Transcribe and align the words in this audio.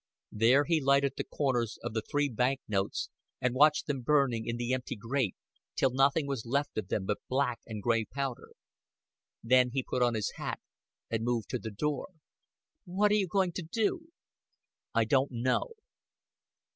There 0.31 0.63
he 0.63 0.81
lighted 0.81 1.13
the 1.15 1.23
corners 1.23 1.77
of 1.83 1.93
the 1.93 2.01
three 2.01 2.27
bank 2.27 2.61
notes 2.67 3.11
and 3.39 3.53
watched 3.53 3.85
them 3.85 4.01
burning 4.01 4.47
in 4.47 4.57
the 4.57 4.73
empty 4.73 4.95
grate 4.95 5.35
till 5.75 5.91
nothing 5.91 6.25
was 6.25 6.43
left 6.43 6.75
of 6.79 6.87
them 6.87 7.05
but 7.05 7.19
black 7.29 7.59
and 7.67 7.83
gray 7.83 8.05
powder. 8.05 8.49
Then 9.43 9.69
he 9.69 9.83
put 9.87 10.01
on 10.01 10.15
his 10.15 10.31
hat 10.37 10.59
and 11.11 11.23
moved 11.23 11.49
to 11.49 11.59
the 11.59 11.69
door. 11.69 12.13
"What 12.83 13.11
are 13.11 13.15
you 13.15 13.27
going 13.27 13.51
to 13.51 13.61
do?" 13.61 14.07
"I 14.95 15.05
don't 15.05 15.29
know." 15.31 15.73